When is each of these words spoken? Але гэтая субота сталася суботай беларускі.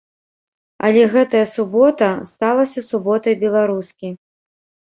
Але 0.87 1.03
гэтая 1.15 1.43
субота 1.55 2.09
сталася 2.33 2.85
суботай 2.89 3.39
беларускі. 3.47 4.07